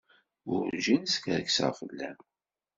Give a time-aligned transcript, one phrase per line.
[0.49, 2.19] Werǧin skerkseɣ fell-am.